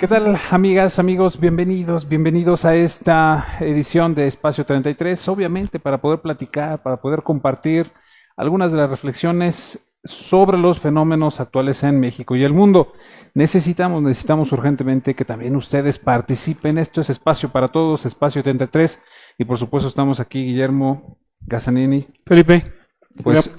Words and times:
¿Qué 0.00 0.08
tal, 0.08 0.40
amigas, 0.50 0.98
amigos? 0.98 1.38
Bienvenidos, 1.38 2.08
bienvenidos 2.08 2.64
a 2.64 2.74
esta 2.74 3.58
edición 3.60 4.14
de 4.14 4.28
Espacio 4.28 4.64
33. 4.64 5.28
Obviamente, 5.28 5.78
para 5.78 6.00
poder 6.00 6.22
platicar, 6.22 6.82
para 6.82 7.02
poder 7.02 7.22
compartir 7.22 7.92
algunas 8.34 8.72
de 8.72 8.78
las 8.78 8.88
reflexiones 8.88 9.92
sobre 10.02 10.56
los 10.56 10.80
fenómenos 10.80 11.38
actuales 11.38 11.82
en 11.82 12.00
México 12.00 12.34
y 12.34 12.44
el 12.44 12.54
mundo. 12.54 12.94
Necesitamos, 13.34 14.02
necesitamos 14.02 14.50
urgentemente 14.52 15.14
que 15.14 15.26
también 15.26 15.54
ustedes 15.54 15.98
participen. 15.98 16.78
Esto 16.78 17.02
es 17.02 17.10
Espacio 17.10 17.50
para 17.50 17.68
Todos, 17.68 18.06
Espacio 18.06 18.42
33. 18.42 19.02
Y 19.36 19.44
por 19.44 19.58
supuesto, 19.58 19.86
estamos 19.86 20.18
aquí, 20.18 20.46
Guillermo 20.46 21.18
Gazzanini. 21.40 22.08
Felipe, 22.24 22.64
Pues, 23.22 23.54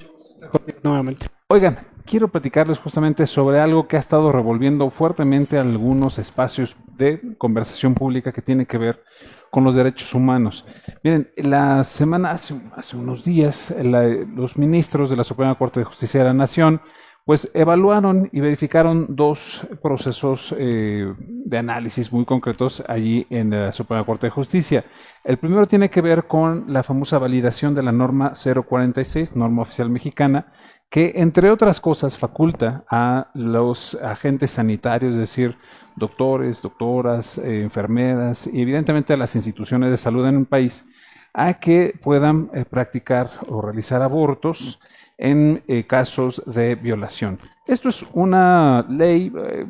nuevamente. 0.82 1.28
Oigan, 1.46 1.78
quiero 2.04 2.28
platicarles 2.28 2.78
justamente 2.78 3.26
sobre 3.26 3.60
algo 3.60 3.88
que 3.88 3.96
ha 3.96 4.00
estado 4.00 4.32
revolviendo 4.32 4.88
fuertemente 4.90 5.58
algunos 5.58 6.18
espacios 6.18 6.76
de 6.96 7.36
conversación 7.38 7.94
pública 7.94 8.32
que 8.32 8.42
tiene 8.42 8.66
que 8.66 8.78
ver 8.78 9.02
con 9.50 9.64
los 9.64 9.74
derechos 9.74 10.14
humanos. 10.14 10.64
Miren, 11.02 11.30
la 11.36 11.84
semana, 11.84 12.30
hace, 12.30 12.54
unos 12.96 13.24
días, 13.24 13.74
los 13.82 14.56
ministros 14.56 15.10
de 15.10 15.16
la 15.16 15.24
Suprema 15.24 15.56
Corte 15.56 15.80
de 15.80 15.84
Justicia 15.84 16.20
de 16.20 16.26
la 16.26 16.34
Nación, 16.34 16.80
pues 17.24 17.50
evaluaron 17.54 18.28
y 18.32 18.40
verificaron 18.40 19.06
dos 19.10 19.64
procesos 19.80 20.52
eh, 20.58 21.12
de 21.18 21.58
análisis 21.58 22.12
muy 22.12 22.24
concretos 22.24 22.82
allí 22.88 23.26
en 23.30 23.50
la 23.50 23.72
Suprema 23.72 24.04
Corte 24.04 24.26
de 24.26 24.30
Justicia. 24.30 24.84
El 25.22 25.38
primero 25.38 25.66
tiene 25.66 25.88
que 25.88 26.00
ver 26.00 26.24
con 26.26 26.64
la 26.66 26.82
famosa 26.82 27.18
validación 27.18 27.74
de 27.74 27.82
la 27.84 27.92
norma 27.92 28.32
046, 28.32 29.36
norma 29.36 29.62
oficial 29.62 29.88
mexicana, 29.88 30.52
que 30.90 31.12
entre 31.16 31.50
otras 31.50 31.80
cosas 31.80 32.18
faculta 32.18 32.84
a 32.90 33.30
los 33.34 33.94
agentes 33.94 34.50
sanitarios, 34.50 35.12
es 35.12 35.20
decir, 35.20 35.56
doctores, 35.94 36.60
doctoras, 36.60 37.38
eh, 37.38 37.62
enfermeras 37.62 38.48
y 38.48 38.62
evidentemente 38.62 39.12
a 39.12 39.16
las 39.16 39.36
instituciones 39.36 39.90
de 39.90 39.96
salud 39.96 40.26
en 40.26 40.38
un 40.38 40.46
país, 40.46 40.86
a 41.32 41.54
que 41.54 41.94
puedan 42.02 42.50
eh, 42.52 42.64
practicar 42.68 43.30
o 43.48 43.62
realizar 43.62 44.02
abortos 44.02 44.80
en 45.18 45.62
eh, 45.68 45.86
casos 45.86 46.42
de 46.46 46.74
violación. 46.74 47.38
Esto 47.66 47.88
es 47.88 48.04
una 48.12 48.84
ley 48.88 49.32
eh, 49.36 49.66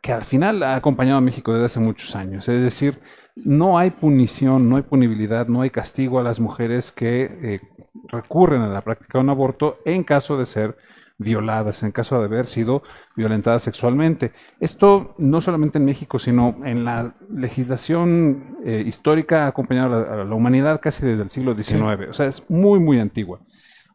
que 0.00 0.12
al 0.12 0.22
final 0.22 0.62
ha 0.62 0.76
acompañado 0.76 1.18
a 1.18 1.20
México 1.22 1.52
desde 1.52 1.66
hace 1.66 1.80
muchos 1.80 2.14
años, 2.16 2.48
es 2.48 2.62
decir, 2.62 3.00
no 3.36 3.78
hay 3.78 3.90
punición, 3.90 4.68
no 4.68 4.76
hay 4.76 4.82
punibilidad, 4.82 5.46
no 5.46 5.62
hay 5.62 5.70
castigo 5.70 6.18
a 6.18 6.22
las 6.22 6.38
mujeres 6.40 6.92
que 6.92 7.22
eh, 7.42 7.60
recurren 8.08 8.62
a 8.62 8.68
la 8.68 8.82
práctica 8.82 9.18
de 9.18 9.24
un 9.24 9.30
aborto 9.30 9.78
en 9.84 10.04
caso 10.04 10.36
de 10.36 10.46
ser 10.46 10.76
violadas, 11.18 11.82
en 11.82 11.92
caso 11.92 12.18
de 12.18 12.24
haber 12.24 12.46
sido 12.46 12.82
violentadas 13.16 13.62
sexualmente. 13.62 14.32
Esto 14.60 15.14
no 15.18 15.40
solamente 15.40 15.78
en 15.78 15.84
México, 15.84 16.18
sino 16.18 16.56
en 16.64 16.84
la 16.84 17.14
legislación 17.30 18.58
eh, 18.64 18.82
histórica 18.84 19.44
ha 19.44 19.48
acompañado 19.48 19.94
a 19.94 20.16
la, 20.16 20.22
a 20.22 20.24
la 20.24 20.34
humanidad 20.34 20.80
casi 20.80 21.06
desde 21.06 21.22
el 21.22 21.30
siglo 21.30 21.54
XIX. 21.54 22.08
O 22.10 22.12
sea, 22.12 22.26
es 22.26 22.48
muy, 22.50 22.80
muy 22.80 22.98
antigua. 22.98 23.40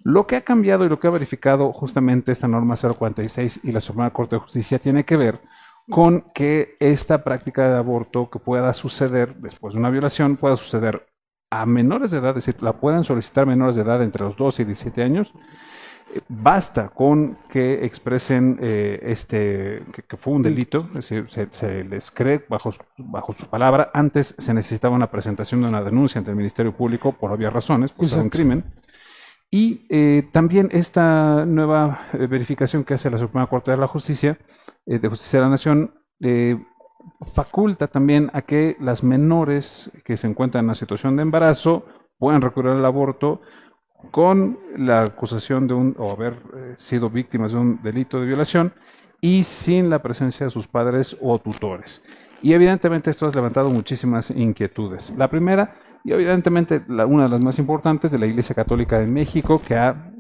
Lo 0.10 0.26
que 0.26 0.38
ha 0.38 0.42
cambiado 0.42 0.86
y 0.86 0.90
lo 0.90 1.00
que 1.02 1.08
ha 1.08 1.12
verificado 1.12 1.74
justamente 1.74 2.32
esta 2.32 2.48
norma 2.48 2.76
046 2.78 3.60
y 3.64 3.74
la 3.74 3.82
Suprema 3.82 4.12
Corte 4.14 4.38
de 4.38 4.40
Justicia 4.42 4.80
tiene 4.80 5.04
que 5.04 5.18
ver 5.18 5.42
con 5.90 6.22
que 6.34 6.78
esta 6.80 7.24
práctica 7.26 7.68
de 7.70 7.78
aborto 7.78 8.30
que 8.30 8.40
pueda 8.40 8.74
suceder 8.74 9.36
después 9.36 9.74
de 9.74 9.80
una 9.82 9.90
violación 9.90 10.38
pueda 10.38 10.56
suceder 10.56 11.08
a 11.52 11.66
menores 11.66 12.12
de 12.12 12.20
edad, 12.20 12.38
es 12.38 12.46
decir, 12.46 12.64
la 12.64 12.80
puedan 12.80 13.04
solicitar 13.04 13.46
menores 13.46 13.76
de 13.76 13.82
edad 13.82 14.02
entre 14.02 14.24
los 14.24 14.38
12 14.38 14.62
y 14.62 14.66
17 14.66 15.04
años. 15.04 15.34
Basta 16.30 16.88
con 16.90 17.38
que 17.50 17.86
expresen 17.86 18.58
eh, 18.62 19.00
este 19.04 19.84
que, 19.94 20.04
que 20.04 20.18
fue 20.18 20.34
un 20.34 20.42
delito, 20.42 20.88
es 20.96 21.10
decir, 21.10 21.26
se, 21.30 21.48
se 21.52 21.84
les 21.84 22.12
cree 22.12 22.46
bajo, 22.48 22.72
su- 22.72 22.80
bajo 22.98 23.34
su 23.34 23.46
palabra. 23.48 23.92
Antes 23.94 24.34
se 24.38 24.54
necesitaba 24.54 24.96
una 24.96 25.12
presentación 25.12 25.62
de 25.64 25.68
una 25.68 25.84
denuncia 25.84 26.18
ante 26.20 26.32
el 26.32 26.38
Ministerio 26.38 26.72
Público 26.72 27.12
por 27.12 27.32
obvias 27.34 27.52
razones, 27.52 27.92
por 27.92 28.08
ser 28.08 28.22
un 28.22 28.30
crimen. 28.30 28.64
Y 29.50 29.86
eh, 29.90 30.28
también 30.32 30.70
esta 30.72 31.46
nueva 31.46 32.08
eh, 32.14 32.28
verificación 32.28 32.84
que 32.84 32.96
hace 32.96 33.10
la 33.10 33.18
Suprema 33.18 33.48
Corte 33.48 33.72
de 33.72 33.78
la 33.78 33.88
Justicia, 33.88 34.38
eh, 34.86 35.00
de 35.00 35.08
Justicia 35.08 35.40
de 35.40 35.46
la 35.46 35.52
Nación, 35.52 35.94
faculta 37.34 37.88
también 37.88 38.32
a 38.34 38.42
que 38.42 38.76
las 38.80 39.04
menores 39.04 39.92
que 40.04 40.18
se 40.18 40.28
encuentran 40.28 40.64
en 40.64 40.70
una 40.70 40.76
situación 40.76 41.16
de 41.16 41.22
embarazo 41.22 41.86
puedan 42.18 42.42
recurrir 42.42 42.72
al 42.72 42.84
aborto 42.84 43.42
con 44.10 44.58
la 44.76 45.04
acusación 45.04 45.68
de 45.68 45.76
un 45.76 45.96
o 46.00 46.12
haber 46.12 46.34
sido 46.76 47.12
víctimas 47.12 47.52
de 47.52 47.60
un 47.60 47.82
delito 47.84 48.20
de 48.20 48.26
violación 48.26 48.74
y 49.22 49.44
sin 49.44 49.92
la 49.92 50.02
presencia 50.02 50.48
de 50.48 50.52
sus 50.52 50.68
padres 50.68 51.16
o 51.22 51.38
tutores. 51.38 52.02
Y 52.42 52.54
evidentemente 52.54 53.12
esto 53.12 53.28
ha 53.28 53.32
levantado 53.32 53.70
muchísimas 53.70 54.32
inquietudes. 54.32 55.14
La 55.18 55.30
primera, 55.30 55.76
y 56.08 56.14
evidentemente 56.14 56.84
la- 56.88 57.06
una 57.06 57.24
de 57.24 57.30
las 57.30 57.44
más 57.44 57.60
importantes, 57.60 58.12
de 58.12 58.18
la 58.20 58.26
Iglesia 58.28 58.56
Católica 58.56 58.98
de 59.00 59.08
México, 59.08 59.62
que 59.66 59.76
ha 59.76 60.12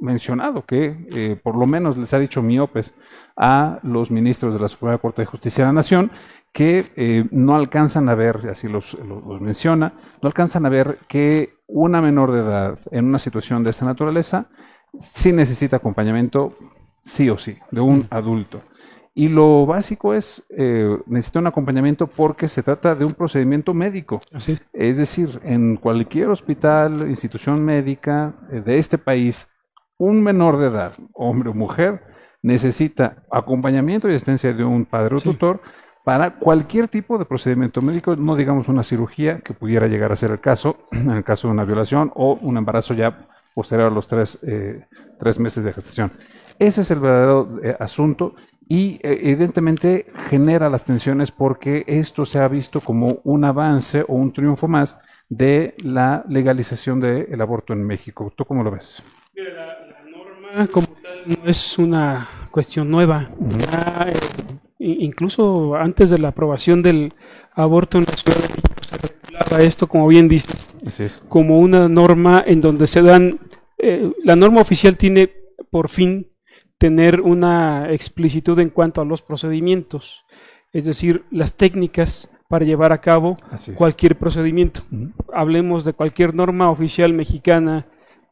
mencionado 0.00 0.64
que 0.64 1.06
eh, 1.12 1.36
por 1.42 1.56
lo 1.56 1.66
menos 1.66 1.96
les 1.98 2.12
ha 2.14 2.18
dicho 2.18 2.42
miopes 2.42 2.94
a 3.36 3.78
los 3.82 4.10
ministros 4.10 4.54
de 4.54 4.60
la 4.60 4.68
Suprema 4.68 4.98
Corte 4.98 5.22
de 5.22 5.26
Justicia 5.26 5.64
de 5.64 5.68
la 5.68 5.72
Nación 5.74 6.10
que 6.52 6.86
eh, 6.96 7.26
no 7.30 7.54
alcanzan 7.54 8.08
a 8.08 8.14
ver, 8.14 8.48
así 8.50 8.68
los, 8.68 8.94
los- 8.94 9.24
los 9.24 9.40
menciona, 9.40 9.92
no 10.20 10.26
alcanzan 10.26 10.66
a 10.66 10.68
ver 10.68 10.98
que 11.06 11.50
una 11.68 12.00
menor 12.02 12.32
de 12.32 12.40
edad 12.40 12.78
en 12.90 13.04
una 13.06 13.18
situación 13.20 13.62
de 13.62 13.70
esta 13.70 13.84
naturaleza 13.84 14.48
sí 14.98 15.32
necesita 15.32 15.76
acompañamiento, 15.76 16.56
sí 17.02 17.30
o 17.30 17.38
sí, 17.38 17.56
de 17.70 17.80
un 17.80 18.06
adulto. 18.10 18.62
Y 19.14 19.28
lo 19.28 19.66
básico 19.66 20.14
es, 20.14 20.42
eh, 20.50 20.96
necesita 21.06 21.40
un 21.40 21.48
acompañamiento 21.48 22.06
porque 22.06 22.48
se 22.48 22.62
trata 22.62 22.94
de 22.94 23.04
un 23.04 23.12
procedimiento 23.12 23.74
médico. 23.74 24.20
Así 24.32 24.52
es. 24.52 24.66
Es 24.72 24.98
decir, 24.98 25.40
en 25.44 25.76
cualquier 25.76 26.28
hospital, 26.28 27.08
institución 27.08 27.64
médica 27.64 28.34
eh, 28.52 28.60
de 28.64 28.78
este 28.78 28.98
país, 28.98 29.48
un 29.98 30.22
menor 30.22 30.58
de 30.58 30.68
edad, 30.68 30.92
hombre 31.12 31.50
o 31.50 31.54
mujer, 31.54 32.02
necesita 32.42 33.24
acompañamiento 33.30 34.08
y 34.08 34.14
asistencia 34.14 34.52
de 34.52 34.64
un 34.64 34.84
padre 34.86 35.16
o 35.16 35.18
Sí. 35.18 35.28
tutor 35.28 35.60
para 36.04 36.38
cualquier 36.38 36.88
tipo 36.88 37.18
de 37.18 37.26
procedimiento 37.26 37.82
médico, 37.82 38.16
no 38.16 38.34
digamos 38.36 38.68
una 38.68 38.82
cirugía, 38.82 39.40
que 39.40 39.52
pudiera 39.52 39.86
llegar 39.86 40.12
a 40.12 40.16
ser 40.16 40.30
el 40.30 40.40
caso, 40.40 40.76
en 40.92 41.10
el 41.10 41.24
caso 41.24 41.48
de 41.48 41.52
una 41.52 41.64
violación 41.64 42.10
o 42.14 42.34
un 42.40 42.56
embarazo 42.56 42.94
ya 42.94 43.26
posterior 43.54 43.88
a 43.90 43.94
los 43.94 44.06
tres, 44.06 44.38
eh, 44.42 44.86
tres 45.18 45.38
meses 45.38 45.64
de 45.64 45.72
gestación. 45.72 46.12
Ese 46.58 46.82
es 46.82 46.90
el 46.90 47.00
verdadero 47.00 47.58
eh, 47.62 47.76
asunto 47.78 48.34
y 48.70 49.00
eh, 49.02 49.18
evidentemente 49.24 50.06
genera 50.30 50.70
las 50.70 50.84
tensiones 50.84 51.32
porque 51.32 51.82
esto 51.88 52.24
se 52.24 52.38
ha 52.38 52.46
visto 52.46 52.80
como 52.80 53.18
un 53.24 53.44
avance 53.44 54.04
o 54.06 54.14
un 54.14 54.32
triunfo 54.32 54.68
más 54.68 55.00
de 55.28 55.74
la 55.82 56.24
legalización 56.28 57.00
del 57.00 57.40
aborto 57.40 57.72
en 57.72 57.84
México. 57.84 58.32
¿Tú 58.36 58.44
cómo 58.44 58.62
lo 58.62 58.70
ves? 58.70 59.02
La, 59.34 59.44
la 59.44 60.04
norma 60.08 60.66
como 60.68 60.86
tal 60.86 61.18
no 61.26 61.50
es 61.50 61.78
una 61.78 62.28
cuestión 62.52 62.88
nueva. 62.88 63.28
Eh, 64.06 64.14
incluso 64.78 65.74
antes 65.74 66.10
de 66.10 66.18
la 66.18 66.28
aprobación 66.28 66.80
del 66.80 67.12
aborto 67.54 67.98
en 67.98 68.04
la 68.04 68.12
Ciudad 68.12 68.36
de 68.36 68.48
México 68.50 68.82
se 68.82 68.96
regulaba 68.98 69.64
esto, 69.64 69.88
como 69.88 70.06
bien 70.06 70.28
dices, 70.28 70.72
como 71.28 71.58
una 71.58 71.88
norma 71.88 72.44
en 72.46 72.60
donde 72.60 72.86
se 72.86 73.02
dan, 73.02 73.40
eh, 73.78 74.12
la 74.22 74.36
norma 74.36 74.60
oficial 74.60 74.96
tiene 74.96 75.28
por 75.70 75.88
fin 75.88 76.28
tener 76.80 77.20
una 77.20 77.92
explicitud 77.92 78.58
en 78.58 78.70
cuanto 78.70 79.02
a 79.02 79.04
los 79.04 79.20
procedimientos, 79.20 80.24
es 80.72 80.86
decir, 80.86 81.24
las 81.30 81.54
técnicas 81.54 82.30
para 82.48 82.64
llevar 82.64 82.90
a 82.90 83.02
cabo 83.02 83.36
cualquier 83.76 84.16
procedimiento. 84.16 84.80
Hablemos 85.30 85.84
de 85.84 85.92
cualquier 85.92 86.34
norma 86.34 86.70
oficial 86.70 87.12
mexicana, 87.12 87.86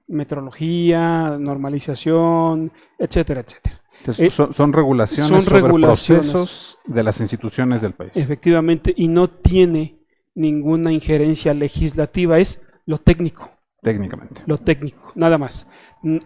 metrología, 0.06 1.36
normalización, 1.38 2.72
etcétera, 2.98 3.40
etcétera. 3.42 3.82
Entonces, 3.98 4.28
Eh, 4.28 4.30
son, 4.30 4.54
son 4.54 4.72
regulaciones 4.72 5.28
son 5.28 5.42
sobre 5.42 5.60
regulaciones. 5.60 6.30
procesos 6.30 6.78
de 6.86 7.02
las 7.02 7.20
instituciones 7.20 7.82
del 7.82 7.92
país. 7.92 8.12
Efectivamente, 8.14 8.94
y 8.96 9.08
no 9.08 9.28
tiene 9.28 9.98
ninguna 10.34 10.90
injerencia 10.90 11.52
legislativa, 11.52 12.38
es 12.38 12.62
lo 12.86 12.96
técnico. 12.98 13.50
técnicamente. 13.82 14.42
lo 14.46 14.56
técnico, 14.56 15.12
nada 15.14 15.36
más. 15.36 15.66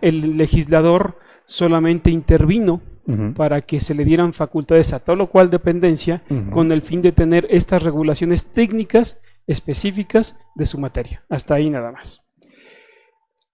El 0.01 0.37
legislador 0.37 1.19
solamente 1.47 2.11
intervino 2.11 2.81
para 3.37 3.63
que 3.63 3.81
se 3.81 3.95
le 3.95 4.05
dieran 4.05 4.33
facultades 4.33 4.93
a 4.93 5.01
tal 5.01 5.21
o 5.23 5.27
cual 5.27 5.51
dependencia 5.51 6.23
con 6.51 6.71
el 6.71 6.83
fin 6.83 7.03
de 7.03 7.13
tener 7.13 7.47
estas 7.51 7.83
regulaciones 7.83 8.47
técnicas 8.47 9.21
específicas 9.47 10.39
de 10.55 10.67
su 10.67 10.79
materia. 10.79 11.25
Hasta 11.29 11.55
ahí 11.55 11.69
nada 11.69 11.91
más. 11.91 12.21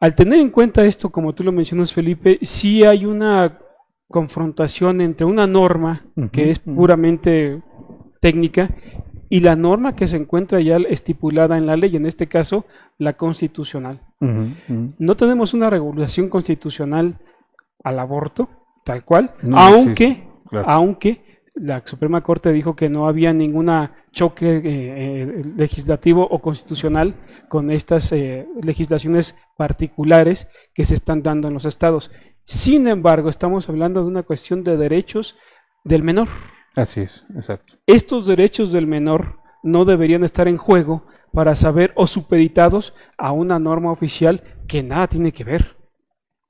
Al 0.00 0.14
tener 0.14 0.38
en 0.38 0.50
cuenta 0.50 0.85
esto, 0.85 1.11
como 1.11 1.35
tú 1.35 1.44
lo 1.44 1.50
mencionas, 1.50 1.93
Felipe, 1.93 2.38
sí 2.43 2.85
hay 2.85 3.06
una 3.06 3.58
confrontación 4.06 5.00
entre 5.00 5.26
una 5.26 5.46
norma 5.46 6.06
que 6.31 6.50
es 6.50 6.58
puramente 6.58 7.62
técnica 8.20 8.70
y 9.31 9.41
la 9.41 9.56
norma 9.56 9.94
que 9.94 10.06
se 10.06 10.17
encuentra 10.17 10.61
ya 10.61 10.76
estipulada 10.76 11.58
en 11.58 11.67
la 11.67 11.76
ley, 11.76 11.96
en 11.96 12.06
este 12.06 12.26
caso 12.26 12.64
la 12.99 13.14
constitucional. 13.14 14.00
No 14.99 15.17
tenemos 15.17 15.55
una 15.55 15.70
regulación 15.70 16.29
constitucional 16.29 17.19
al 17.83 17.99
aborto, 17.99 18.49
tal 18.85 19.05
cual, 19.05 19.35
No, 19.43 19.59
aunque, 19.59 20.07
sí, 20.07 20.25
claro. 20.49 20.69
aunque 20.69 21.29
la 21.61 21.83
Suprema 21.85 22.23
Corte 22.23 22.53
dijo 22.53 22.77
que 22.77 22.89
no 22.89 23.09
había 23.09 23.33
ningún 23.33 23.71
choque 24.13 24.57
eh, 24.57 24.63
eh, 24.65 25.45
legislativo 25.57 26.27
o 26.29 26.41
constitucional 26.41 27.15
con 27.49 27.71
estas 27.71 28.13
eh, 28.13 28.47
legislaciones 28.63 29.37
particulares 29.57 30.49
que 30.75 30.85
se 30.85 30.95
están 30.95 31.23
dando 31.23 31.49
en 31.49 31.55
los 31.55 31.65
estados. 31.65 32.11
Sin 32.45 32.89
embargo, 32.89 33.29
estamos 33.29 33.69
hablando 33.69 34.01
de 34.03 34.09
una 34.09 34.23
cuestión 34.23 34.65
de 34.65 34.77
derechos 34.77 35.37
del 35.85 36.03
menor. 36.03 36.29
Así 36.77 37.03
es, 37.03 37.25
exacto. 37.35 37.75
Estos 37.87 38.27
derechos 38.27 38.73
del 38.73 38.87
menor 38.87 39.41
no 39.63 39.85
deberían 39.85 40.25
estar 40.25 40.49
en 40.49 40.57
juego 40.57 41.07
para 41.33 41.55
saber 41.55 41.93
o 41.95 42.07
supeditados 42.07 42.95
a 43.17 43.33
una 43.33 43.59
norma 43.59 43.93
oficial 43.93 44.43
que 44.67 44.83
nada 44.83 45.09
tiene 45.09 45.33
que 45.33 45.45
ver, 45.45 45.77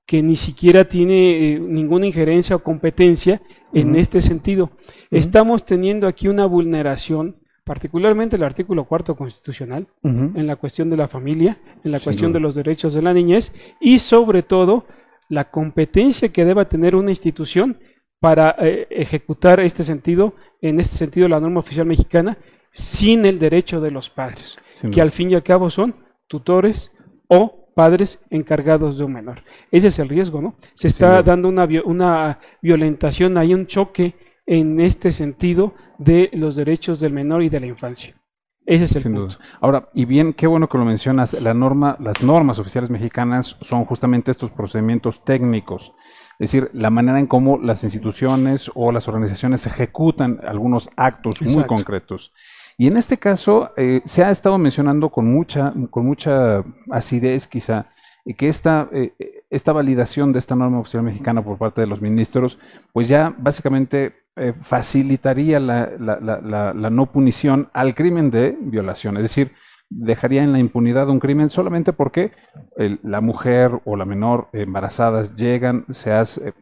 que 0.09 0.23
ni 0.23 0.37
siquiera 0.37 0.89
tiene 0.89 1.61
ninguna 1.61 2.07
injerencia 2.07 2.57
o 2.57 2.61
competencia 2.61 3.43
en 3.75 3.95
este 3.95 4.23
sentido. 4.23 4.71
Estamos 5.11 5.67
teniendo 5.67 6.09
aquí 6.09 6.29
una 6.29 6.47
vulneración, 6.47 7.37
particularmente 7.63 8.37
el 8.37 8.43
artículo 8.43 8.87
cuarto 8.87 9.15
constitucional, 9.15 9.87
en 10.03 10.47
la 10.47 10.57
cuestión 10.57 10.89
de 10.89 10.97
la 10.97 11.09
familia, 11.09 11.59
en 11.85 11.93
la 11.93 12.01
cuestión 12.01 12.33
de 12.33 12.41
los 12.41 12.55
derechos 12.55 12.95
de 12.95 13.03
la 13.03 13.13
niñez 13.13 13.53
y 13.83 13.99
sobre 13.99 14.43
todo 14.43 14.87
la 15.29 15.51
competencia 15.51 16.31
que 16.31 16.47
deba 16.47 16.71
tener 16.71 16.97
una 16.97 17.11
institución 17.11 17.79
para 18.19 18.57
eh, 18.61 18.87
ejecutar 18.89 19.61
este 19.61 19.83
sentido, 19.83 20.33
en 20.63 20.81
este 20.81 20.97
sentido 20.97 21.29
la 21.29 21.39
norma 21.39 21.61
oficial 21.61 21.85
mexicana, 21.85 22.39
sin 22.71 23.27
el 23.27 23.39
derecho 23.39 23.83
de 23.83 23.91
los 23.91 24.09
padres, 24.09 24.59
que 24.91 25.03
al 25.03 25.11
fin 25.11 25.31
y 25.31 25.35
al 25.35 25.43
cabo 25.43 25.69
son 25.69 25.97
tutores 26.29 26.97
o 27.29 27.58
padres 27.79 28.21
encargados 28.31 28.99
de 28.99 29.05
un 29.05 29.13
menor. 29.13 29.45
Ese 29.71 29.87
es 29.87 30.01
el 30.01 30.09
riesgo, 30.09 30.43
¿no? 30.43 30.57
Se 30.75 30.89
está 30.89 31.23
dando 31.23 31.49
una, 31.49 31.69
una 31.85 32.41
violentación, 32.61 33.39
hay 33.39 33.55
un 33.55 33.69
choque 33.69 34.17
en 34.47 34.81
este 34.81 35.13
sentido 35.13 35.75
de 35.97 36.29
los 36.33 36.57
derechos 36.57 36.99
del 36.99 37.13
menor 37.13 37.45
y 37.45 37.49
de 37.49 37.61
la 37.61 37.67
infancia. 37.67 38.17
Ese 38.67 38.87
es 38.87 38.97
el 38.97 39.13
punto. 39.13 39.39
Ahora, 39.61 39.91
y 39.95 40.07
bien, 40.07 40.33
qué 40.33 40.49
bueno 40.49 40.69
que 40.69 40.77
lo 40.77 40.85
mencionas, 40.85 41.41
la 41.41 41.55
norma, 41.55 41.97
las 42.01 42.21
normas 42.21 42.59
oficiales 42.59 42.91
mexicanas 42.91 43.57
son 43.61 43.85
justamente 43.85 44.33
estos 44.33 44.51
procedimientos 44.51 45.23
técnicos, 45.25 45.93
es 46.41 46.51
decir, 46.51 46.71
la 46.73 46.91
manera 46.91 47.21
en 47.21 47.29
cómo 47.29 47.59
las 47.59 47.85
instituciones 47.85 48.73
o 48.75 48.91
las 48.91 49.07
organizaciones 49.07 49.65
ejecutan 49.69 50.41
algunos 50.45 50.91
actos 50.97 51.41
muy 51.43 51.63
concretos. 51.63 52.33
Y 52.81 52.87
en 52.87 52.97
este 52.97 53.19
caso 53.19 53.73
eh, 53.77 54.03
se 54.05 54.23
ha 54.25 54.31
estado 54.31 54.57
mencionando 54.57 55.11
con 55.11 55.27
mucha, 55.27 55.75
con 55.91 56.07
mucha 56.07 56.65
acidez 56.93 57.49
quizá 57.49 57.87
que 58.37 58.49
esta, 58.49 58.89
eh, 58.93 59.15
esta 59.51 59.73
validación 59.73 60.33
de 60.33 60.39
esta 60.39 60.55
norma 60.55 60.79
oficial 60.79 61.03
mexicana 61.03 61.43
por 61.43 61.59
parte 61.59 61.81
de 61.81 61.89
los 61.89 62.01
ministros, 62.01 62.61
pues 62.93 63.09
ya 63.09 63.35
básicamente 63.37 64.15
eh, 64.37 64.55
facilitaría 64.63 65.59
la, 65.59 65.91
la, 65.99 66.91
no 66.91 67.07
punición 67.07 67.69
al 67.73 67.97
crimen 67.97 68.31
de 68.31 68.57
violación. 68.61 69.17
Es 69.17 69.23
decir, 69.25 69.51
dejaría 69.91 70.45
en 70.45 70.53
la 70.53 70.61
impunidad 70.61 71.09
un 71.09 71.19
crimen 71.19 71.51
solamente 71.51 71.93
porque 71.93 72.31
la 72.77 73.21
mujer 73.21 73.81
o 73.87 73.97
la 73.97 74.05
menor 74.05 74.51
embarazadas 74.53 75.35
llegan, 75.35 75.85
se 75.91 76.13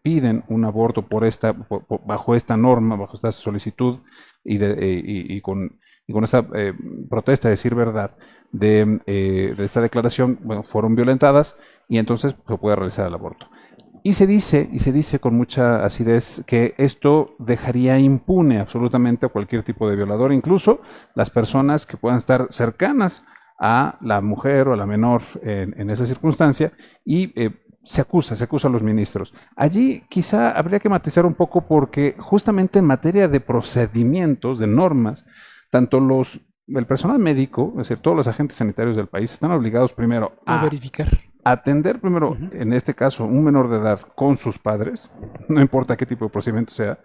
piden 0.02 0.44
un 0.48 0.64
aborto 0.64 1.02
por 1.02 1.26
esta, 1.26 1.54
bajo 2.06 2.34
esta 2.34 2.56
norma, 2.56 2.96
bajo 2.96 3.16
esta 3.16 3.32
solicitud 3.32 3.98
y, 4.44 4.56
de, 4.58 5.02
y 5.04 5.40
con 5.42 5.78
y 6.06 6.12
con 6.12 6.24
esta 6.24 6.46
eh, 6.54 6.72
protesta, 7.10 7.48
decir 7.48 7.74
verdad, 7.74 8.12
de, 8.52 9.00
eh, 9.06 9.54
de, 9.56 9.64
esta 9.64 9.80
declaración, 9.80 10.38
bueno, 10.42 10.62
fueron 10.62 10.94
violentadas 10.94 11.56
y 11.88 11.98
entonces 11.98 12.36
se 12.46 12.58
puede 12.58 12.76
realizar 12.76 13.06
el 13.06 13.14
aborto. 13.14 13.48
Y 14.02 14.12
se 14.12 14.26
dice, 14.28 14.68
y 14.72 14.78
se 14.78 14.92
dice 14.92 15.18
con 15.18 15.34
mucha 15.34 15.84
acidez, 15.84 16.44
que 16.46 16.74
esto 16.78 17.26
dejaría 17.40 17.98
impune 17.98 18.60
absolutamente 18.60 19.26
a 19.26 19.30
cualquier 19.30 19.64
tipo 19.64 19.90
de 19.90 19.96
violador, 19.96 20.32
incluso 20.32 20.80
las 21.16 21.30
personas 21.30 21.86
que 21.86 21.96
puedan 21.96 22.18
estar 22.18 22.46
cercanas 22.50 23.24
a 23.58 23.98
la 24.00 24.20
mujer 24.20 24.68
o 24.68 24.74
a 24.74 24.76
la 24.76 24.86
menor 24.86 25.22
en, 25.42 25.90
esa 25.90 26.06
circunstancia, 26.06 26.72
y 27.04 27.32
eh, 27.40 27.50
se 27.82 28.00
acusa, 28.00 28.36
se 28.36 28.44
acusa 28.44 28.68
a 28.68 28.70
los 28.70 28.82
ministros. 28.82 29.34
Allí 29.56 30.04
quizá 30.08 30.52
habría 30.52 30.78
que 30.78 30.88
matizar 30.88 31.26
un 31.26 31.34
poco 31.34 31.66
porque 31.66 32.14
justamente 32.18 32.78
en 32.78 32.84
materia 32.84 33.26
de 33.26 33.40
procedimientos, 33.40 34.60
de 34.60 34.68
normas, 34.68 35.26
tanto 35.76 36.00
los 36.00 36.40
el 36.68 36.86
personal 36.86 37.18
médico, 37.18 37.68
es 37.72 37.88
decir, 37.88 37.98
todos 37.98 38.16
los 38.16 38.26
agentes 38.26 38.56
sanitarios 38.56 38.96
del 38.96 39.08
país 39.08 39.30
están 39.30 39.50
obligados 39.52 39.92
primero 39.92 40.32
a, 40.46 40.64
verificar. 40.64 41.06
Atender 41.44 42.00
primero, 42.00 42.34
en 42.50 42.72
este 42.72 42.94
caso, 42.94 43.24
un 43.26 43.44
menor 43.44 43.68
de 43.68 43.76
edad 43.76 44.00
con 44.14 44.38
sus 44.38 44.58
padres, 44.58 45.10
no 45.48 45.60
importa 45.60 45.98
qué 45.98 46.06
tipo 46.06 46.24
de 46.24 46.30
procedimiento 46.30 46.72
sea. 46.72 46.98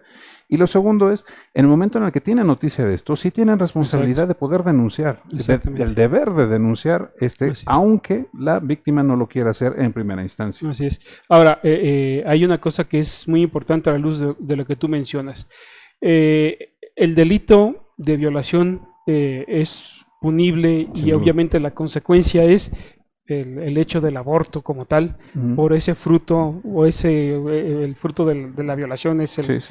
Y 0.48 0.56
lo 0.56 0.66
segundo 0.66 1.12
es, 1.12 1.26
en 1.52 1.66
el 1.66 1.70
momento 1.70 1.98
en 1.98 2.04
el 2.04 2.12
que 2.12 2.22
tienen 2.22 2.46
noticia 2.46 2.86
de 2.86 2.94
esto, 2.94 3.14
sí 3.14 3.30
tienen 3.30 3.58
responsabilidad 3.58 4.26
de 4.26 4.34
poder 4.34 4.64
denunciar, 4.64 5.22
el 5.30 5.94
deber 5.94 6.32
de 6.32 6.46
denunciar, 6.46 7.12
este, 7.20 7.52
aunque 7.66 8.26
la 8.32 8.58
víctima 8.58 9.02
no 9.02 9.16
lo 9.16 9.28
quiera 9.28 9.50
hacer 9.50 9.74
en 9.76 9.92
primera 9.92 10.22
instancia. 10.22 10.68
Así 10.70 10.86
es. 10.86 10.98
Ahora, 11.28 11.60
eh, 11.62 11.80
eh, 11.82 12.24
hay 12.26 12.44
una 12.44 12.58
cosa 12.58 12.84
que 12.84 12.98
es 12.98 13.28
muy 13.28 13.42
importante 13.42 13.90
a 13.90 13.92
la 13.92 13.98
luz 13.98 14.24
de, 14.38 14.56
lo 14.56 14.64
que 14.64 14.76
tú 14.76 14.88
mencionas. 14.88 15.48
Eh, 16.00 16.72
el 16.96 17.14
delito 17.14 17.81
de 17.96 18.16
violación 18.16 18.82
eh, 19.06 19.44
es 19.48 20.04
punible 20.20 20.88
y 20.94 21.12
obviamente 21.12 21.58
la 21.58 21.72
consecuencia 21.72 22.44
es 22.44 22.70
el, 23.26 23.76
hecho 23.78 24.00
del 24.00 24.16
aborto 24.16 24.62
como 24.62 24.84
tal, 24.84 25.16
por 25.56 25.72
ese 25.72 25.94
fruto 25.94 26.60
o 26.64 26.84
ese 26.84 27.30
eh, 27.30 27.84
el 27.84 27.96
fruto 27.96 28.24
de 28.24 28.62
la 28.62 28.74
violación 28.74 29.20
es 29.20 29.38
el, 29.38 29.62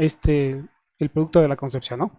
este, 0.00 0.62
el 0.98 1.10
producto 1.10 1.40
de 1.40 1.48
la 1.48 1.56
concepción, 1.56 2.00
¿no? 2.00 2.18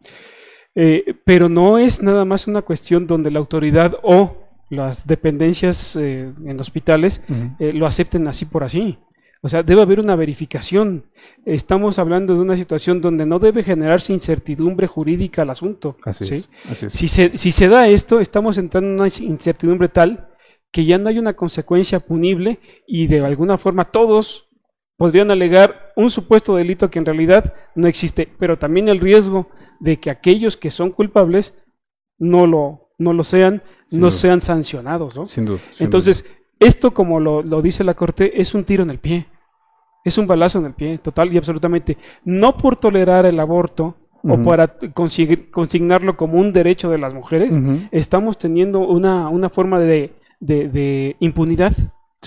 Eh, 0.76 1.16
pero 1.26 1.50
no 1.50 1.80
es 1.80 2.04
nada 2.04 2.24
más 2.24 2.48
una 2.48 2.62
cuestión 2.62 3.08
donde 3.08 3.32
la 3.32 3.40
autoridad 3.40 3.96
o 4.04 4.38
las 4.70 5.08
dependencias 5.08 5.96
en 5.96 6.60
hospitales 6.60 7.24
lo 7.58 7.88
acepten 7.88 8.28
así 8.28 8.46
por 8.46 8.64
así. 8.64 9.00
O 9.42 9.50
sea, 9.50 9.64
debe 9.64 9.82
haber 9.82 10.00
una 10.00 10.16
verificación. 10.16 11.06
Estamos 11.46 12.00
hablando 12.00 12.34
de 12.34 12.42
una 12.42 12.58
situación 12.58 13.02
donde 13.02 13.26
no 13.26 13.40
debe 13.40 13.64
generarse 13.64 14.14
incertidumbre 14.14 14.88
jurídica 14.88 15.44
al 15.44 15.52
asunto. 15.52 15.98
Así, 16.04 16.44
Si, 16.88 17.08
se, 17.08 17.38
si 17.38 17.52
se 17.52 17.68
da 17.68 17.88
esto, 17.88 18.20
estamos 18.20 18.58
entrando 18.58 18.90
en 18.90 19.00
una 19.00 19.08
incertidumbre 19.08 19.90
tal 19.90 20.30
que 20.72 20.86
ya 20.86 20.98
no 20.98 21.10
hay 21.10 21.20
una 21.20 21.34
consecuencia 21.34 22.00
punible 22.00 22.60
y 22.88 23.08
de 23.08 23.22
alguna 23.22 23.58
forma 23.58 23.86
todos 23.86 24.48
podrían 24.98 25.32
alegar 25.32 25.94
un 25.96 26.12
supuesto 26.12 26.56
delito 26.56 26.90
que 26.90 27.00
en 27.00 27.06
realidad 27.06 27.54
no 27.76 27.88
existe, 27.88 28.28
pero 28.40 28.58
también 28.58 28.90
el 28.90 29.00
riesgo 29.00 29.50
de 29.80 30.00
que 30.00 30.10
aquellos 30.10 30.58
que 30.58 30.72
son 30.72 30.92
culpables 30.92 31.56
no 32.18 32.48
lo, 32.48 32.90
no 32.98 33.14
lo 33.14 33.24
sean, 33.24 33.62
no 33.92 34.10
sean 34.12 34.42
sancionados, 34.42 35.16
¿no? 35.16 35.28
Sin 35.28 35.46
duda. 35.46 35.60
Entonces, 35.80 36.26
esto, 36.60 36.94
como 36.94 37.20
lo, 37.20 37.62
dice 37.62 37.84
la 37.84 37.94
Corte, 37.94 38.42
es 38.42 38.54
un 38.54 38.64
tiro 38.64 38.84
en 38.84 38.90
el 38.90 39.00
pie. 39.00 39.28
Es 40.04 40.18
un 40.18 40.28
balazo 40.28 40.60
en 40.60 40.66
el 40.66 40.74
pie, 40.74 40.98
total 41.00 41.34
y 41.34 41.38
absolutamente. 41.38 41.98
No 42.24 42.58
por 42.58 42.78
tolerar 42.78 43.26
el 43.26 43.40
aborto 43.40 43.96
o 44.24 44.44
para 44.44 44.76
consignarlo 45.52 46.18
como 46.18 46.40
un 46.40 46.52
derecho 46.52 46.90
de 46.90 46.98
las 46.98 47.14
mujeres, 47.14 47.58
estamos 47.92 48.38
teniendo 48.38 48.80
una, 48.80 49.30
una 49.30 49.50
forma 49.50 49.80
de, 49.80 50.14
de, 50.40 51.16
impunidad. 51.20 51.74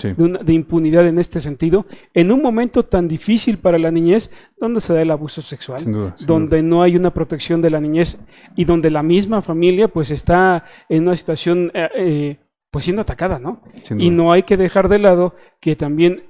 De, 0.01 0.53
impunidad 0.53 1.05
en 1.05 1.19
este 1.19 1.39
sentido, 1.41 1.85
en 2.13 2.31
un 2.31 2.41
momento 2.41 2.83
tan 2.83 3.07
difícil 3.07 3.57
para 3.57 3.77
la 3.77 3.91
niñez, 3.91 4.31
donde 4.59 4.79
se 4.79 4.93
da 4.93 5.01
el 5.01 5.11
abuso 5.11 5.41
sexual, 5.41 6.15
donde 6.25 6.63
no 6.63 6.81
hay 6.81 6.95
una 6.95 7.13
protección 7.13 7.61
de 7.61 7.69
la 7.69 7.79
niñez 7.79 8.19
y 8.55 8.65
donde 8.65 8.89
la 8.89 9.03
misma 9.03 9.41
familia 9.41 9.89
pues 9.89 10.09
está 10.09 10.63
en 10.89 11.03
una 11.03 11.15
situación 11.15 11.71
eh, 11.75 11.89
eh, 11.95 12.39
pues 12.71 12.85
siendo 12.85 13.01
atacada, 13.01 13.37
¿no? 13.37 13.61
Y 13.97 14.09
no 14.09 14.31
hay 14.31 14.43
que 14.43 14.57
dejar 14.57 14.87
de 14.87 14.99
lado 14.99 15.35
que 15.59 15.75
también 15.75 16.23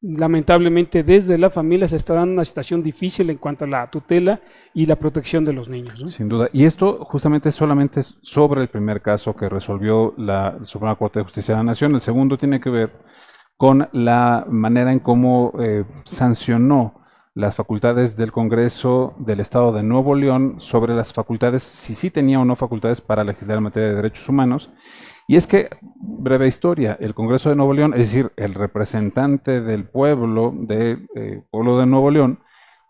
lamentablemente 0.00 1.02
desde 1.02 1.38
la 1.38 1.48
familia 1.48 1.88
se 1.88 1.96
está 1.96 2.14
dando 2.14 2.34
una 2.34 2.44
situación 2.44 2.82
difícil 2.82 3.30
en 3.30 3.38
cuanto 3.38 3.64
a 3.64 3.68
la 3.68 3.90
tutela 3.90 4.40
y 4.74 4.84
la 4.84 4.96
protección 4.96 5.44
de 5.44 5.54
los 5.54 5.68
niños. 5.68 6.00
¿no? 6.00 6.08
Sin 6.08 6.28
duda. 6.28 6.48
Y 6.52 6.64
esto 6.64 7.04
justamente 7.04 7.50
solamente 7.50 8.00
es 8.00 8.18
sobre 8.22 8.60
el 8.60 8.68
primer 8.68 9.00
caso 9.00 9.34
que 9.34 9.48
resolvió 9.48 10.14
la 10.18 10.58
Suprema 10.62 10.96
Corte 10.96 11.20
de 11.20 11.24
Justicia 11.24 11.54
de 11.54 11.58
la 11.58 11.64
Nación. 11.64 11.94
El 11.94 12.02
segundo 12.02 12.36
tiene 12.36 12.60
que 12.60 12.70
ver 12.70 12.92
con 13.56 13.88
la 13.92 14.44
manera 14.48 14.92
en 14.92 15.00
cómo 15.00 15.54
eh, 15.58 15.84
sancionó 16.04 17.00
las 17.32 17.56
facultades 17.56 18.16
del 18.16 18.30
Congreso 18.30 19.14
del 19.18 19.40
Estado 19.40 19.72
de 19.72 19.82
Nuevo 19.82 20.14
León 20.14 20.56
sobre 20.58 20.94
las 20.94 21.12
facultades, 21.12 21.62
si 21.62 21.94
sí 21.94 22.10
tenía 22.10 22.38
o 22.38 22.44
no 22.44 22.56
facultades 22.56 23.00
para 23.00 23.24
legislar 23.24 23.56
en 23.58 23.64
materia 23.64 23.88
de 23.88 23.96
derechos 23.96 24.28
humanos 24.28 24.70
y 25.26 25.36
es 25.36 25.46
que, 25.46 25.70
breve 25.80 26.46
historia, 26.46 26.96
el 27.00 27.14
Congreso 27.14 27.48
de 27.50 27.56
Nuevo 27.56 27.72
León, 27.72 27.92
es 27.94 28.00
decir, 28.00 28.32
el 28.36 28.54
representante 28.54 29.60
del 29.60 29.84
pueblo, 29.84 30.52
del 30.54 31.08
eh, 31.14 31.42
pueblo 31.50 31.78
de 31.78 31.86
Nuevo 31.86 32.10
León, 32.10 32.40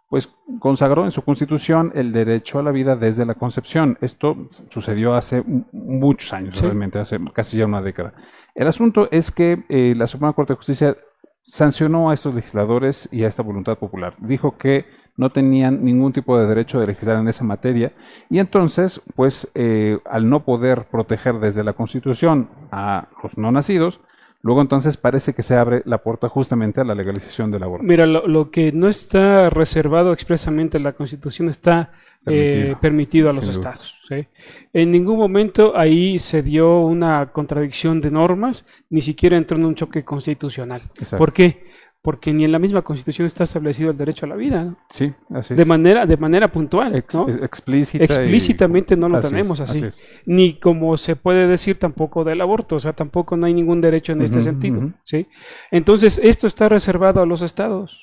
pues 0.08 0.34
consagró 0.60 1.04
en 1.04 1.10
su 1.10 1.22
constitución 1.22 1.90
el 1.94 2.12
derecho 2.12 2.58
a 2.58 2.62
la 2.62 2.70
vida 2.70 2.94
desde 2.96 3.24
la 3.24 3.34
concepción. 3.34 3.98
Esto 4.00 4.48
sucedió 4.68 5.14
hace 5.14 5.42
muchos 5.72 6.32
años, 6.32 6.60
realmente, 6.60 6.98
hace 6.98 7.18
casi 7.32 7.56
ya 7.56 7.66
una 7.66 7.82
década. 7.82 8.14
El 8.54 8.68
asunto 8.68 9.08
es 9.10 9.30
que 9.30 9.64
eh, 9.68 9.94
la 9.96 10.06
Suprema 10.06 10.32
Corte 10.32 10.52
de 10.52 10.58
Justicia 10.58 10.96
sancionó 11.42 12.10
a 12.10 12.14
estos 12.14 12.34
legisladores 12.34 13.08
y 13.12 13.24
a 13.24 13.28
esta 13.28 13.42
voluntad 13.42 13.76
popular. 13.76 14.14
Dijo 14.18 14.56
que 14.56 14.86
no 15.16 15.30
tenían 15.30 15.84
ningún 15.84 16.12
tipo 16.12 16.38
de 16.38 16.46
derecho 16.46 16.80
de 16.80 16.88
legislar 16.88 17.18
en 17.18 17.28
esa 17.28 17.44
materia 17.44 17.92
y 18.30 18.38
entonces, 18.38 19.00
pues, 19.14 19.48
eh, 19.54 19.98
al 20.04 20.28
no 20.28 20.44
poder 20.44 20.86
proteger 20.90 21.38
desde 21.38 21.62
la 21.64 21.72
Constitución 21.74 22.48
a 22.72 23.08
los 23.22 23.38
no 23.38 23.52
nacidos, 23.52 24.00
luego 24.42 24.60
entonces 24.60 24.96
parece 24.96 25.32
que 25.32 25.42
se 25.42 25.56
abre 25.56 25.82
la 25.86 25.98
puerta 25.98 26.28
justamente 26.28 26.80
a 26.80 26.84
la 26.84 26.94
legalización 26.94 27.50
del 27.50 27.62
aborto. 27.62 27.84
Mira, 27.86 28.06
lo, 28.06 28.26
lo 28.26 28.50
que 28.50 28.72
no 28.72 28.88
está 28.88 29.50
reservado 29.50 30.12
expresamente 30.12 30.78
en 30.78 30.84
la 30.84 30.92
Constitución 30.94 31.48
está 31.48 31.92
Permitido. 32.24 32.72
eh, 32.72 32.76
permitido 32.80 33.28
a 33.30 33.32
los 33.34 33.42
duda. 33.42 33.52
estados. 33.52 33.94
¿sí? 34.08 34.26
En 34.72 34.90
ningún 34.90 35.18
momento 35.18 35.76
ahí 35.76 36.18
se 36.18 36.42
dio 36.42 36.80
una 36.80 37.26
contradicción 37.32 38.00
de 38.00 38.10
normas, 38.10 38.66
ni 38.88 39.02
siquiera 39.02 39.36
entró 39.36 39.58
en 39.58 39.66
un 39.66 39.74
choque 39.74 40.04
constitucional. 40.04 40.82
Exacto. 40.96 41.18
¿Por 41.18 41.32
qué? 41.34 41.66
Porque 42.04 42.34
ni 42.34 42.44
en 42.44 42.52
la 42.52 42.58
misma 42.58 42.82
Constitución 42.82 43.24
está 43.24 43.44
establecido 43.44 43.90
el 43.90 43.96
derecho 43.96 44.26
a 44.26 44.28
la 44.28 44.36
vida, 44.36 44.62
¿no? 44.62 44.76
Sí, 44.90 45.10
así 45.30 45.54
de 45.54 45.62
es. 45.62 45.66
manera 45.68 46.04
de 46.04 46.18
manera 46.18 46.52
puntual, 46.52 46.94
Ex- 46.94 47.14
¿no? 47.14 47.26
explícita 47.30 48.04
y- 48.04 48.04
Explícitamente 48.04 48.94
no 48.94 49.08
lo 49.08 49.16
Así 49.16 49.28
es, 49.28 49.30
tenemos 49.32 49.60
así. 49.60 49.78
así 49.78 49.86
es. 49.86 50.00
Ni 50.26 50.52
como 50.60 50.98
se 50.98 51.16
puede 51.16 51.46
decir 51.48 51.78
tampoco 51.78 52.22
del 52.22 52.42
aborto, 52.42 52.76
o 52.76 52.80
sea, 52.80 52.92
tampoco 52.92 53.38
no 53.38 53.46
hay 53.46 53.54
ningún 53.54 53.80
derecho 53.80 54.12
en 54.12 54.20
este 54.20 54.42
sentido. 54.42 54.92
¿sí? 55.04 55.28
Entonces, 55.70 56.20
esto 56.22 56.46
está 56.46 56.68
reservado 56.68 57.22
a 57.22 57.26
los 57.26 57.40
estados. 57.40 57.98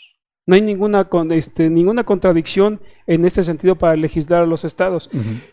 No 0.48 0.56
hay 0.56 0.62
ninguna, 0.62 1.06
con, 1.06 1.32
este, 1.32 1.70
ninguna 1.70 2.04
contradicción 2.04 2.82
en 3.06 3.26
este 3.26 3.44
sentido 3.44 3.76
para 3.76 3.96
legislar 3.96 4.42
a 4.42 4.46
los 4.48 4.66
estados. 4.66 5.10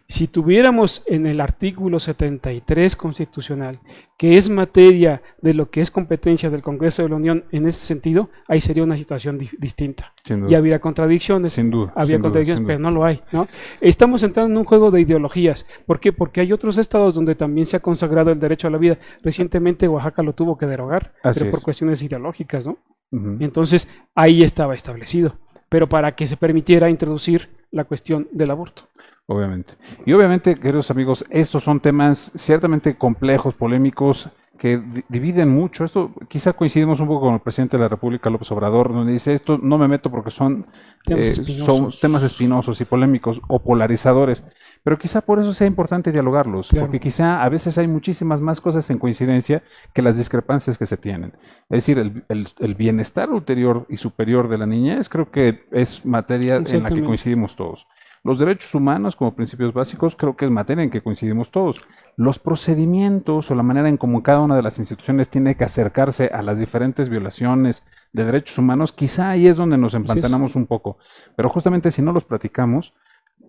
Si 0.08 0.28
tuviéramos 0.28 1.02
en 1.06 1.26
el 1.26 1.40
artículo 1.42 2.00
73 2.00 2.96
constitucional, 2.96 3.80
que 4.16 4.38
es 4.38 4.48
materia 4.48 5.20
de 5.42 5.52
lo 5.54 5.70
que 5.70 5.82
es 5.82 5.90
competencia 5.90 6.48
del 6.48 6.62
Congreso 6.62 7.02
de 7.02 7.10
la 7.10 7.16
Unión 7.16 7.44
en 7.52 7.66
ese 7.66 7.80
sentido, 7.84 8.30
ahí 8.48 8.60
sería 8.62 8.82
una 8.82 8.96
situación 8.96 9.36
di- 9.38 9.50
distinta. 9.58 10.14
Y 10.48 10.54
habría 10.54 10.80
contradicciones. 10.80 11.52
Sin 11.52 11.70
duda, 11.70 11.92
Había 11.94 12.16
sin 12.16 12.22
contradicciones, 12.22 12.64
pero 12.66 12.78
duda. 12.78 12.90
no 12.90 12.94
lo 12.96 13.04
hay. 13.04 13.20
¿no? 13.30 13.46
Estamos 13.82 14.22
entrando 14.22 14.50
en 14.52 14.58
un 14.58 14.64
juego 14.64 14.90
de 14.90 15.02
ideologías. 15.02 15.66
¿Por 15.86 16.00
qué? 16.00 16.12
Porque 16.12 16.40
hay 16.40 16.52
otros 16.52 16.78
estados 16.78 17.14
donde 17.14 17.34
también 17.34 17.66
se 17.66 17.76
ha 17.76 17.80
consagrado 17.80 18.30
el 18.30 18.40
derecho 18.40 18.68
a 18.68 18.70
la 18.70 18.78
vida. 18.78 18.98
Recientemente 19.22 19.86
Oaxaca 19.86 20.22
lo 20.22 20.32
tuvo 20.32 20.56
que 20.56 20.66
derogar, 20.66 21.12
Así 21.22 21.40
pero 21.40 21.50
por 21.50 21.58
es. 21.58 21.64
cuestiones 21.64 22.02
ideológicas. 22.02 22.64
¿no? 22.66 22.78
Entonces, 23.10 23.88
ahí 24.14 24.42
estaba 24.42 24.74
establecido. 24.74 25.36
Pero 25.68 25.88
para 25.88 26.14
que 26.14 26.26
se 26.26 26.36
permitiera 26.36 26.90
introducir 26.90 27.50
la 27.70 27.84
cuestión 27.84 28.28
del 28.32 28.50
aborto. 28.50 28.88
Obviamente. 29.26 29.74
Y 30.06 30.12
obviamente, 30.14 30.58
queridos 30.58 30.90
amigos, 30.90 31.24
estos 31.28 31.62
son 31.62 31.80
temas 31.80 32.32
ciertamente 32.36 32.96
complejos, 32.96 33.54
polémicos, 33.54 34.30
que 34.58 34.76
di- 34.78 35.04
dividen 35.08 35.48
mucho. 35.48 35.84
Esto 35.84 36.10
quizá 36.28 36.52
coincidimos 36.52 37.00
un 37.00 37.06
poco 37.06 37.20
con 37.26 37.34
el 37.34 37.40
presidente 37.40 37.76
de 37.76 37.84
la 37.84 37.88
República, 37.88 38.28
López 38.28 38.50
Obrador, 38.52 38.92
donde 38.92 39.12
dice 39.12 39.32
esto 39.32 39.56
no 39.62 39.78
me 39.78 39.88
meto 39.88 40.10
porque 40.10 40.30
son 40.30 40.66
Temas 41.04 41.26
eh, 41.28 41.30
espinosos. 41.30 41.64
son 41.64 41.90
temas 42.00 42.22
espinosos 42.24 42.80
y 42.80 42.84
polémicos 42.84 43.40
o 43.48 43.60
polarizadores. 43.60 44.44
Pero 44.84 44.98
quizá 44.98 45.20
por 45.20 45.38
eso 45.40 45.52
sea 45.52 45.66
importante 45.66 46.12
dialogarlos, 46.12 46.68
Claro. 46.68 46.86
porque 46.86 47.00
quizá 47.00 47.42
a 47.42 47.48
veces 47.48 47.78
hay 47.78 47.88
muchísimas 47.88 48.40
más 48.40 48.60
cosas 48.60 48.88
en 48.90 48.98
coincidencia 48.98 49.62
que 49.94 50.02
las 50.02 50.16
discrepancias 50.16 50.76
que 50.76 50.86
se 50.86 50.96
tienen. 50.96 51.32
Es 51.70 51.84
decir, 51.84 51.98
el, 51.98 52.24
el- 52.28 52.48
el 52.58 52.74
bienestar 52.74 53.30
ulterior 53.30 53.86
y 53.88 53.96
superior 53.98 54.48
de 54.48 54.58
la 54.58 54.66
niñez 54.66 55.08
creo 55.08 55.30
que 55.30 55.64
es 55.70 56.04
materia 56.04 56.56
en 56.56 56.82
la 56.82 56.90
que 56.90 57.02
coincidimos 57.04 57.54
todos. 57.56 57.86
Los 58.24 58.38
derechos 58.38 58.74
humanos 58.74 59.16
como 59.16 59.34
principios 59.34 59.72
básicos 59.72 60.16
creo 60.16 60.36
que 60.36 60.44
es 60.44 60.50
materia 60.50 60.82
en 60.84 60.90
que 60.90 61.02
coincidimos 61.02 61.50
todos. 61.50 61.80
Los 62.16 62.38
procedimientos 62.38 63.50
o 63.50 63.54
la 63.54 63.62
manera 63.62 63.88
en 63.88 63.96
cómo 63.96 64.22
cada 64.22 64.40
una 64.40 64.56
de 64.56 64.62
las 64.62 64.78
instituciones 64.78 65.28
tiene 65.28 65.56
que 65.56 65.64
acercarse 65.64 66.26
a 66.32 66.42
las 66.42 66.58
diferentes 66.58 67.08
violaciones 67.08 67.86
de 68.12 68.24
derechos 68.24 68.58
humanos, 68.58 68.92
quizá 68.92 69.30
ahí 69.30 69.46
es 69.46 69.56
donde 69.56 69.78
nos 69.78 69.94
empantanamos 69.94 70.56
un 70.56 70.66
poco. 70.66 70.98
Pero 71.36 71.48
justamente 71.48 71.90
si 71.90 72.02
no 72.02 72.12
los 72.12 72.24
platicamos, 72.24 72.92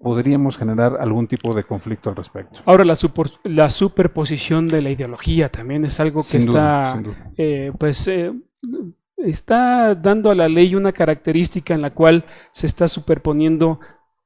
podríamos 0.01 0.57
generar 0.57 0.97
algún 0.99 1.27
tipo 1.27 1.53
de 1.53 1.63
conflicto 1.63 2.09
al 2.09 2.15
respecto. 2.15 2.59
Ahora, 2.65 2.85
la, 2.85 2.93
supor- 2.95 3.37
la 3.43 3.69
superposición 3.69 4.67
de 4.67 4.81
la 4.81 4.91
ideología 4.91 5.49
también 5.49 5.83
es 5.83 5.99
algo 5.99 6.19
que 6.21 6.27
Sin 6.27 6.41
está, 6.41 6.99
duda. 7.03 7.31
eh, 7.37 7.71
pues, 7.77 8.07
eh, 8.07 8.31
está 9.17 9.95
dando 9.95 10.31
a 10.31 10.35
la 10.35 10.47
ley 10.47 10.75
una 10.75 10.91
característica 10.91 11.73
en 11.73 11.81
la 11.81 11.91
cual 11.93 12.23
se 12.51 12.67
está 12.67 12.87
superponiendo 12.87 13.79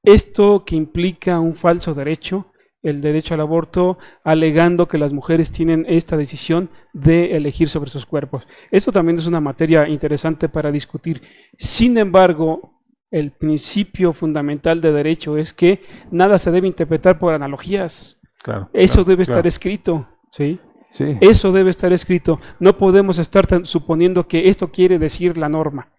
esto 0.04 0.64
que 0.66 0.76
implica 0.76 1.40
un 1.40 1.56
falso 1.56 1.94
derecho, 1.94 2.48
el 2.82 3.00
derecho 3.00 3.34
al 3.34 3.40
aborto, 3.40 3.98
alegando 4.24 4.88
que 4.88 4.98
las 4.98 5.14
mujeres 5.14 5.52
tienen 5.52 5.86
esta 5.88 6.18
decisión 6.18 6.70
de 6.92 7.38
elegir 7.38 7.70
sobre 7.70 7.90
sus 7.90 8.06
cuerpos. 8.06 8.46
Esto 8.72 8.92
también 8.92 9.18
es 9.18 9.26
una 9.26 9.40
materia 9.40 9.88
interesante 9.88 10.50
para 10.50 10.72
discutir. 10.72 11.22
Sin 11.58 11.98
embargo, 11.98 12.82
el 13.10 13.32
principio 13.32 14.12
fundamental 14.12 14.82
de 14.82 14.92
derecho 14.92 15.38
es 15.38 15.54
que 15.54 15.82
nada 16.12 16.38
se 16.38 16.52
debe 16.52 16.68
interpretar 16.68 17.20
por 17.20 17.34
analogías. 17.34 18.20
Claro. 18.44 18.70
Eso 18.74 18.96
claro, 18.96 19.10
debe 19.10 19.24
claro. 19.24 19.40
estar 19.40 19.48
escrito, 19.48 20.08
¿sí? 20.32 20.60
Sí. 20.90 21.18
Eso 21.22 21.52
debe 21.52 21.70
estar 21.70 21.94
escrito. 21.94 22.40
No 22.60 22.78
podemos 22.78 23.18
estar 23.18 23.66
suponiendo 23.66 24.28
que 24.28 24.50
esto 24.50 24.72
quiere 24.72 25.00
decir 25.00 25.38
la 25.38 25.48
norma. 25.48 25.93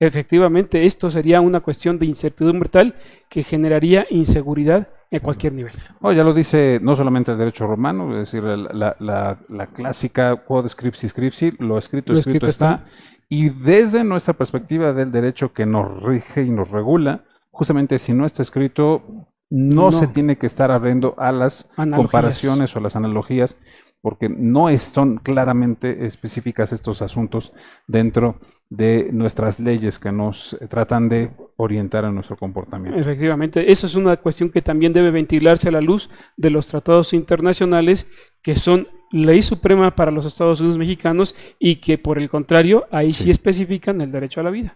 Efectivamente, 0.00 0.86
esto 0.86 1.10
sería 1.10 1.40
una 1.42 1.60
cuestión 1.60 1.98
de 1.98 2.06
incertidumbre 2.06 2.68
tal 2.70 2.94
que 3.28 3.42
generaría 3.42 4.06
inseguridad 4.10 4.88
en 5.10 5.20
cualquier 5.20 5.52
nivel. 5.52 5.72
Oh, 6.00 6.10
ya 6.12 6.24
lo 6.24 6.32
dice 6.32 6.78
no 6.82 6.96
solamente 6.96 7.32
el 7.32 7.38
derecho 7.38 7.66
romano, 7.66 8.10
es 8.12 8.30
decir, 8.32 8.42
la, 8.42 8.96
la- 8.98 9.66
clásica 9.74 10.36
quod 10.36 10.68
scripsi 10.68 11.08
scripsi, 11.08 11.52
lo 11.58 11.76
escrito, 11.78 12.12
Lo 12.12 12.18
escrito, 12.18 12.46
escrito 12.46 12.46
está. 12.46 12.86
Y 13.28 13.50
desde 13.50 14.02
nuestra 14.02 14.34
perspectiva 14.34 14.92
del 14.92 15.12
derecho 15.12 15.52
que 15.52 15.66
nos 15.66 16.02
rige 16.02 16.42
y 16.44 16.50
nos 16.50 16.70
regula, 16.70 17.24
justamente 17.50 17.98
si 17.98 18.14
no 18.14 18.24
está 18.24 18.42
escrito, 18.42 19.02
no, 19.50 19.90
No. 19.90 19.92
se 19.92 20.06
tiene 20.06 20.38
que 20.38 20.46
estar 20.46 20.70
abriendo 20.70 21.14
a 21.18 21.30
las 21.30 21.68
Analogías. 21.76 21.96
comparaciones 22.10 22.74
o 22.76 22.80
las 22.80 22.96
analogías, 22.96 23.58
porque 24.02 24.28
no 24.28 24.68
es- 24.68 24.82
son 24.82 25.18
claramente 25.18 26.06
específicas 26.06 26.72
estos 26.72 27.02
asuntos 27.02 27.52
dentro 27.86 28.38
de 28.70 29.10
nuestras 29.12 29.58
leyes 29.60 29.98
que 29.98 30.12
nos 30.12 30.54
eh, 30.54 30.66
tratan 30.68 31.08
de 31.08 31.30
orientar 31.56 32.04
a 32.04 32.12
nuestro 32.12 32.36
comportamiento. 32.36 32.98
Efectivamente, 32.98 33.70
eso 33.72 33.86
es 33.86 33.94
una 33.96 34.16
cuestión 34.16 34.50
que 34.50 34.62
también 34.62 34.92
debe 34.92 35.10
ventilarse 35.10 35.68
a 35.68 35.72
la 35.72 35.80
luz 35.80 36.08
de 36.36 36.50
los 36.50 36.68
tratados 36.68 37.12
internacionales 37.12 38.08
que 38.42 38.54
son 38.56 38.86
ley 39.12 39.42
suprema 39.42 39.94
para 39.96 40.12
los 40.12 40.24
Estados 40.24 40.60
Unidos 40.60 40.78
mexicanos 40.78 41.34
y 41.58 41.76
que 41.76 41.98
por 41.98 42.16
el 42.18 42.30
contrario 42.30 42.86
ahí 42.92 43.12
sí, 43.12 43.24
Sí. 43.24 43.30
especifican 43.30 44.00
el 44.00 44.12
derecho 44.12 44.40
a 44.40 44.44
la 44.44 44.50
vida. 44.50 44.74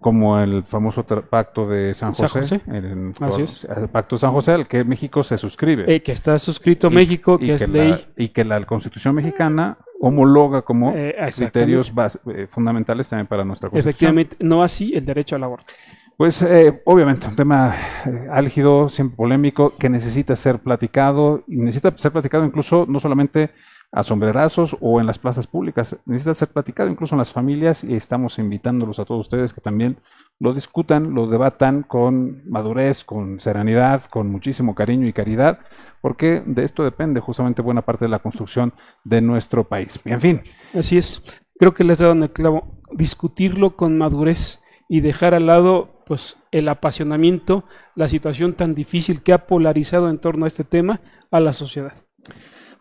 Como 0.00 0.38
el 0.38 0.64
famoso 0.64 1.04
pacto 1.04 1.66
de 1.66 1.94
San 1.94 2.14
San 2.14 2.28
José, 2.28 2.60
el, 2.66 3.14
Así 3.20 3.42
es. 3.42 3.64
el 3.64 3.88
pacto 3.88 4.16
de 4.16 4.20
San 4.20 4.32
José, 4.32 4.52
al 4.52 4.68
que 4.68 4.84
México 4.84 5.24
se 5.24 5.38
suscribe. 5.38 5.84
Eh, 5.92 6.02
que 6.02 6.12
está 6.12 6.38
suscrito 6.38 6.88
Y- 6.88 6.94
México, 6.94 7.38
y 7.40 7.46
que 7.46 7.54
es 7.54 7.60
la- 7.68 7.84
ley. 7.84 8.06
y 8.16 8.28
que 8.28 8.44
la 8.44 8.62
Constitución 8.64 9.14
mexicana 9.14 9.78
homologa 10.00 10.62
como 10.62 10.92
Eh, 10.94 11.16
criterios 11.34 11.92
bas- 11.94 12.20
eh, 12.32 12.46
fundamentales 12.46 13.08
también 13.08 13.26
para 13.26 13.44
nuestra 13.44 13.70
Constitución. 13.70 13.90
Efectivamente, 13.90 14.36
no 14.40 14.62
así 14.62 14.92
el 14.94 15.04
derecho 15.06 15.36
al 15.36 15.44
aborto. 15.44 15.72
Pues 16.16 16.42
eh, 16.42 16.82
obviamente 16.84 17.28
un 17.28 17.36
tema 17.36 17.74
eh, 18.04 18.26
álgido, 18.30 18.88
siempre 18.88 19.16
polémico, 19.16 19.74
que 19.78 19.88
necesita 19.88 20.36
ser 20.36 20.58
platicado 20.58 21.44
y 21.48 21.56
necesita 21.56 21.96
ser 21.96 22.12
platicado 22.12 22.44
incluso 22.44 22.84
no 22.88 23.00
solamente 23.00 23.50
a 23.90 24.02
sombrerazos 24.02 24.76
o 24.80 25.00
en 25.00 25.06
las 25.06 25.18
plazas 25.18 25.46
públicas, 25.46 25.98
necesita 26.04 26.34
ser 26.34 26.48
platicado 26.48 26.90
incluso 26.90 27.14
en 27.14 27.18
las 27.18 27.32
familias 27.32 27.84
y 27.84 27.94
estamos 27.94 28.38
invitándolos 28.38 28.98
a 28.98 29.04
todos 29.04 29.22
ustedes 29.22 29.52
que 29.52 29.60
también 29.60 29.98
lo 30.40 30.52
discutan, 30.54 31.14
lo 31.14 31.26
debatan 31.26 31.82
con 31.82 32.48
madurez, 32.48 33.02
con 33.02 33.40
serenidad, 33.40 34.04
con 34.04 34.30
muchísimo 34.30 34.74
cariño 34.74 35.06
y 35.06 35.12
caridad, 35.12 35.60
porque 36.00 36.42
de 36.46 36.64
esto 36.64 36.84
depende 36.84 37.20
justamente 37.20 37.62
buena 37.62 37.82
parte 37.82 38.04
de 38.04 38.10
la 38.10 38.20
construcción 38.20 38.72
de 39.04 39.20
nuestro 39.20 39.64
país. 39.64 40.00
Y 40.04 40.12
en 40.12 40.20
fin, 40.20 40.42
Así 40.74 40.98
es. 40.98 41.22
Creo 41.58 41.74
que 41.74 41.84
les 41.84 41.94
has 41.94 42.00
dado 42.00 42.12
en 42.12 42.22
el 42.22 42.30
clavo. 42.30 42.78
Discutirlo 42.92 43.76
con 43.76 43.98
madurez 43.98 44.62
y 44.88 45.00
dejar 45.00 45.34
al 45.34 45.46
lado 45.46 46.02
pues 46.06 46.36
el 46.52 46.68
apasionamiento, 46.68 47.64
la 47.94 48.08
situación 48.08 48.54
tan 48.54 48.74
difícil 48.74 49.22
que 49.22 49.32
ha 49.32 49.46
polarizado 49.46 50.08
en 50.08 50.18
torno 50.18 50.44
a 50.44 50.48
este 50.48 50.64
tema 50.64 51.00
a 51.30 51.40
la 51.40 51.52
sociedad. 51.52 51.92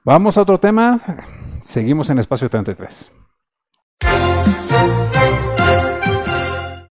Vamos 0.08 0.38
a 0.38 0.42
otro 0.44 0.58
tema, 0.58 1.02
seguimos 1.60 2.10
en 2.10 2.20
Espacio 2.20 2.50
33. 2.50 3.12